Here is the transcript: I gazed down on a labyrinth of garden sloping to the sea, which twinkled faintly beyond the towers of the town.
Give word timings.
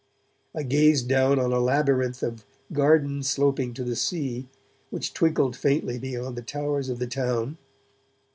I 0.55 0.63
gazed 0.63 1.07
down 1.07 1.37
on 1.37 1.53
a 1.53 1.59
labyrinth 1.59 2.23
of 2.23 2.43
garden 2.73 3.21
sloping 3.21 3.71
to 3.75 3.83
the 3.83 3.95
sea, 3.95 4.47
which 4.89 5.13
twinkled 5.13 5.55
faintly 5.55 5.99
beyond 5.99 6.35
the 6.35 6.41
towers 6.41 6.89
of 6.89 6.97
the 6.97 7.05
town. 7.05 7.59